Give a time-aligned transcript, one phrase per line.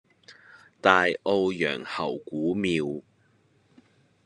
[0.81, 3.03] 大澳楊侯古廟